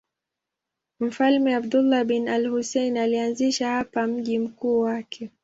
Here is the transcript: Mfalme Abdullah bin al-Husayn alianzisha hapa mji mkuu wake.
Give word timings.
Mfalme 0.99 1.53
Abdullah 1.57 2.03
bin 2.05 2.25
al-Husayn 2.37 2.97
alianzisha 2.97 3.69
hapa 3.71 4.07
mji 4.07 4.39
mkuu 4.39 4.79
wake. 4.79 5.29